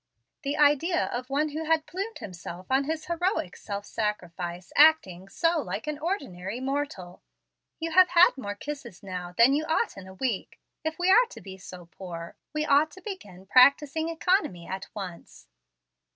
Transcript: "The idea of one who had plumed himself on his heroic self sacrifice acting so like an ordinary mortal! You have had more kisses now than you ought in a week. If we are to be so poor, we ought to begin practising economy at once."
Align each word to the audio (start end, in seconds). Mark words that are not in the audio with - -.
"The 0.41 0.57
idea 0.57 1.05
of 1.05 1.29
one 1.29 1.49
who 1.49 1.65
had 1.65 1.85
plumed 1.85 2.17
himself 2.17 2.65
on 2.71 2.85
his 2.85 3.05
heroic 3.05 3.55
self 3.55 3.85
sacrifice 3.85 4.73
acting 4.75 5.29
so 5.29 5.61
like 5.61 5.85
an 5.85 5.99
ordinary 5.99 6.59
mortal! 6.59 7.21
You 7.79 7.91
have 7.91 8.07
had 8.07 8.31
more 8.35 8.55
kisses 8.55 9.03
now 9.03 9.35
than 9.37 9.53
you 9.53 9.63
ought 9.65 9.97
in 9.97 10.07
a 10.07 10.15
week. 10.15 10.59
If 10.83 10.97
we 10.97 11.11
are 11.11 11.25
to 11.29 11.41
be 11.41 11.55
so 11.59 11.85
poor, 11.85 12.35
we 12.51 12.65
ought 12.65 12.89
to 12.93 13.01
begin 13.03 13.45
practising 13.45 14.09
economy 14.09 14.65
at 14.67 14.87
once." 14.95 15.45